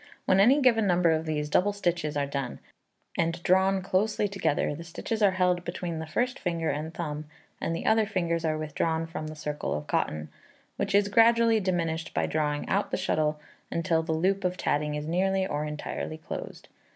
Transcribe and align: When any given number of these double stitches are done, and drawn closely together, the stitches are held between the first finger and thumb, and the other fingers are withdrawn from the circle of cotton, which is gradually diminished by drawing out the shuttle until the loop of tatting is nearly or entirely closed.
When 0.25 0.39
any 0.39 0.59
given 0.61 0.87
number 0.87 1.11
of 1.11 1.27
these 1.27 1.47
double 1.47 1.73
stitches 1.73 2.17
are 2.17 2.25
done, 2.25 2.57
and 3.19 3.43
drawn 3.43 3.83
closely 3.83 4.27
together, 4.27 4.73
the 4.73 4.83
stitches 4.83 5.21
are 5.21 5.29
held 5.37 5.63
between 5.63 5.99
the 5.99 6.07
first 6.07 6.39
finger 6.39 6.71
and 6.71 6.91
thumb, 6.91 7.25
and 7.61 7.75
the 7.75 7.85
other 7.85 8.07
fingers 8.07 8.43
are 8.43 8.57
withdrawn 8.57 9.05
from 9.05 9.27
the 9.27 9.35
circle 9.35 9.75
of 9.75 9.85
cotton, 9.85 10.29
which 10.75 10.95
is 10.95 11.07
gradually 11.07 11.59
diminished 11.59 12.15
by 12.15 12.25
drawing 12.25 12.67
out 12.67 12.89
the 12.89 12.97
shuttle 12.97 13.39
until 13.69 14.01
the 14.01 14.11
loop 14.11 14.43
of 14.43 14.57
tatting 14.57 14.95
is 14.95 15.05
nearly 15.05 15.45
or 15.45 15.65
entirely 15.65 16.17
closed. 16.17 16.67